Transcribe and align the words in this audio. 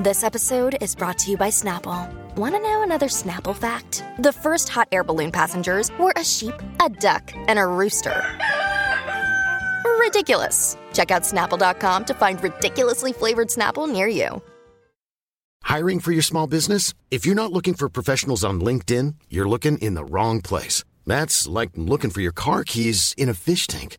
This 0.00 0.24
episode 0.24 0.76
is 0.80 0.96
brought 0.96 1.18
to 1.18 1.30
you 1.30 1.36
by 1.36 1.50
Snapple. 1.50 2.12
Want 2.34 2.56
to 2.56 2.60
know 2.60 2.82
another 2.82 3.06
Snapple 3.06 3.54
fact? 3.54 4.02
The 4.18 4.32
first 4.32 4.68
hot 4.68 4.88
air 4.90 5.04
balloon 5.04 5.30
passengers 5.30 5.96
were 6.00 6.12
a 6.16 6.24
sheep, 6.24 6.54
a 6.84 6.88
duck, 6.88 7.32
and 7.46 7.60
a 7.60 7.64
rooster. 7.64 8.20
Ridiculous. 10.00 10.76
Check 10.94 11.12
out 11.12 11.22
snapple.com 11.22 12.06
to 12.06 12.14
find 12.14 12.42
ridiculously 12.42 13.12
flavored 13.12 13.46
Snapple 13.50 13.88
near 13.88 14.08
you. 14.08 14.42
Hiring 15.62 16.00
for 16.00 16.10
your 16.10 16.22
small 16.22 16.48
business? 16.48 16.92
If 17.12 17.24
you're 17.24 17.36
not 17.36 17.52
looking 17.52 17.74
for 17.74 17.88
professionals 17.88 18.42
on 18.42 18.60
LinkedIn, 18.60 19.14
you're 19.30 19.48
looking 19.48 19.78
in 19.78 19.94
the 19.94 20.04
wrong 20.04 20.40
place. 20.40 20.82
That's 21.06 21.46
like 21.46 21.70
looking 21.76 22.10
for 22.10 22.20
your 22.20 22.32
car 22.32 22.64
keys 22.64 23.14
in 23.16 23.28
a 23.28 23.34
fish 23.34 23.68
tank. 23.68 23.98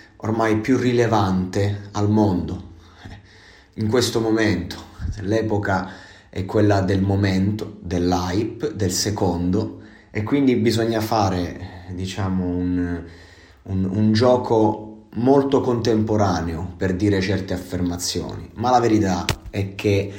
ormai 0.21 0.59
più 0.59 0.77
rilevante 0.77 1.89
al 1.91 2.09
mondo 2.09 2.69
in 3.75 3.87
questo 3.87 4.19
momento. 4.19 4.89
L'epoca 5.21 5.89
è 6.29 6.45
quella 6.45 6.81
del 6.81 7.01
momento, 7.01 7.77
dell'hype, 7.81 8.75
del 8.75 8.91
secondo 8.91 9.81
e 10.11 10.23
quindi 10.23 10.55
bisogna 10.55 11.01
fare 11.01 11.85
diciamo 11.91 12.45
un, 12.45 13.03
un, 13.63 13.85
un 13.85 14.11
gioco 14.13 15.07
molto 15.15 15.61
contemporaneo 15.61 16.73
per 16.77 16.95
dire 16.95 17.19
certe 17.19 17.53
affermazioni, 17.53 18.49
ma 18.55 18.69
la 18.69 18.79
verità 18.79 19.25
è 19.49 19.75
che 19.75 20.13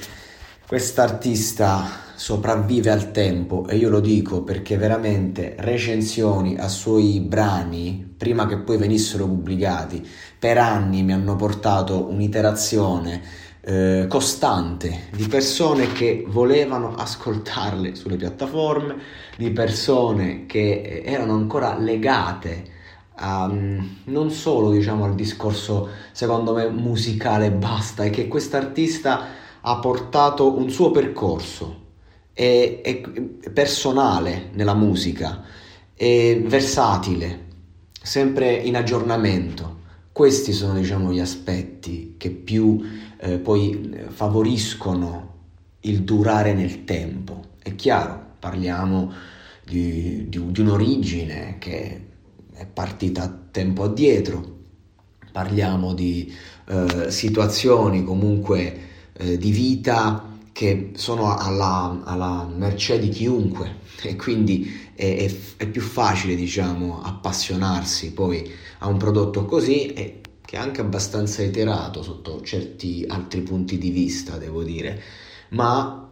quest'artista 0.67 2.12
sopravvive 2.23 2.89
al 2.89 3.11
tempo 3.11 3.67
e 3.67 3.75
io 3.75 3.89
lo 3.89 3.99
dico 3.99 4.43
perché 4.43 4.77
veramente 4.77 5.57
recensioni 5.59 6.57
a 6.57 6.69
suoi 6.69 7.19
brani 7.19 8.15
prima 8.17 8.47
che 8.47 8.59
poi 8.59 8.77
venissero 8.77 9.27
pubblicati 9.27 10.07
per 10.39 10.57
anni 10.57 11.03
mi 11.03 11.13
hanno 11.13 11.35
portato 11.35 12.07
un'iterazione 12.09 13.23
eh, 13.63 14.07
costante 14.09 15.09
di 15.11 15.27
persone 15.27 15.91
che 15.91 16.25
volevano 16.29 16.95
ascoltarle 16.95 17.97
sulle 17.97 18.15
piattaforme, 18.15 18.95
di 19.37 19.51
persone 19.51 20.47
che 20.47 21.03
erano 21.05 21.35
ancora 21.35 21.77
legate 21.77 22.67
a, 23.17 23.53
non 24.05 24.31
solo 24.31 24.71
diciamo 24.71 25.07
al 25.07 25.17
discorso 25.17 25.89
secondo 26.13 26.55
me 26.55 26.71
musicale 26.71 27.51
basta, 27.51 28.05
è 28.05 28.11
che 28.11 28.29
quest'artista 28.29 29.27
ha 29.61 29.79
portato 29.81 30.57
un 30.57 30.71
suo 30.71 30.93
percorso 30.93 31.82
è, 32.33 32.81
è 32.83 33.51
personale 33.51 34.51
nella 34.53 34.75
musica, 34.75 35.43
è 35.95 36.41
versatile, 36.45 37.47
sempre 38.01 38.55
in 38.55 38.77
aggiornamento. 38.77 39.81
Questi 40.13 40.53
sono 40.53 40.75
diciamo, 40.75 41.13
gli 41.13 41.21
aspetti 41.21 42.15
che 42.19 42.31
più 42.31 42.81
eh, 43.19 43.39
poi 43.39 43.97
favoriscono 44.09 45.31
il 45.81 46.03
durare 46.03 46.53
nel 46.53 46.85
tempo. 46.85 47.43
È 47.63 47.75
chiaro, 47.75 48.21
parliamo 48.39 49.13
di, 49.65 50.29
di, 50.29 50.51
di 50.51 50.61
un'origine 50.61 51.57
che 51.59 52.07
è 52.53 52.67
partita 52.67 53.47
tempo 53.51 53.85
addietro, 53.85 54.61
parliamo 55.33 55.95
di 55.95 56.33
eh, 56.67 57.11
situazioni 57.11 58.05
comunque 58.05 58.79
eh, 59.15 59.39
di 59.39 59.51
vita 59.51 60.32
che 60.63 60.93
sono 60.95 61.37
alla, 61.37 62.03
alla 62.05 62.47
mercé 62.47 63.01
di 63.01 63.09
chiunque 63.09 63.81
e 64.03 64.15
quindi 64.15 64.93
è, 64.95 65.27
è, 65.27 65.37
è, 65.57 65.67
più 65.67 65.81
facile 65.81 66.37
diciamo 66.37 67.03
appassionarsi 67.03 68.13
poi 68.13 68.49
a 68.79 68.87
un 68.87 68.97
prodotto 68.97 69.45
così 69.45 69.93
e 69.93 70.21
che 70.41 70.57
è 70.57 70.61
anche 70.61 70.81
abbastanza 70.81 71.43
iterato 71.43 72.05
sotto 72.05 72.43
certi 72.43 73.05
altri 73.09 73.41
punti 73.41 73.77
di 73.77 73.91
vista 73.91 74.39
devo 74.39 74.63
dire. 74.63 75.03
Ma 75.49 76.09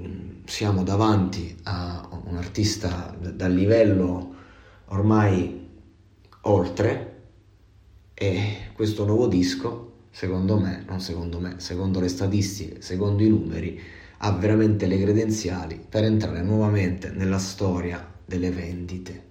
mm, 0.00 0.44
siamo 0.46 0.82
davanti 0.82 1.54
a 1.64 2.08
un 2.24 2.38
artista 2.38 3.14
dal 3.20 3.52
livello 3.52 4.34
ormai 4.86 5.68
oltre 6.42 7.22
e 8.14 8.70
questo 8.72 9.04
nuovo 9.04 9.26
disco 9.26 9.88
secondo 10.10 10.58
me, 10.58 10.84
non 10.86 11.00
secondo 11.00 11.38
me, 11.38 11.54
secondo 11.58 12.00
le 12.00 12.08
statistiche, 12.08 12.82
secondo 12.82 13.22
i 13.22 13.28
numeri, 13.28 13.80
ha 14.18 14.32
veramente 14.32 14.86
le 14.86 15.00
credenziali 15.00 15.82
per 15.88 16.04
entrare 16.04 16.42
nuovamente 16.42 17.10
nella 17.10 17.38
storia 17.38 18.06
delle 18.24 18.50
vendite 18.50 19.29